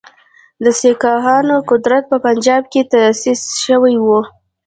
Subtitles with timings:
[0.63, 4.19] د سیکهانو قدرت په پنجاب کې تاسیس شوی وو.